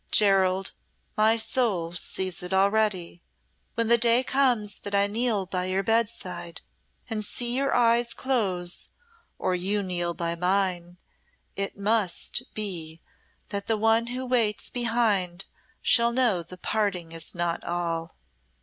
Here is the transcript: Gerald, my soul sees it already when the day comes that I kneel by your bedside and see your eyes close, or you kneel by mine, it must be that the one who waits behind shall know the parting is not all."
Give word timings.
Gerald, 0.09 0.71
my 1.15 1.37
soul 1.37 1.91
sees 1.93 2.41
it 2.41 2.53
already 2.55 3.21
when 3.75 3.87
the 3.87 3.99
day 3.99 4.23
comes 4.23 4.79
that 4.79 4.95
I 4.95 5.05
kneel 5.05 5.45
by 5.45 5.65
your 5.65 5.83
bedside 5.83 6.61
and 7.07 7.23
see 7.23 7.55
your 7.55 7.75
eyes 7.75 8.15
close, 8.15 8.89
or 9.37 9.53
you 9.53 9.83
kneel 9.83 10.15
by 10.15 10.33
mine, 10.33 10.97
it 11.55 11.77
must 11.77 12.51
be 12.55 12.99
that 13.49 13.67
the 13.67 13.77
one 13.77 14.07
who 14.07 14.25
waits 14.25 14.71
behind 14.71 15.45
shall 15.83 16.11
know 16.11 16.41
the 16.41 16.57
parting 16.57 17.11
is 17.11 17.35
not 17.35 17.63
all." 17.63 18.15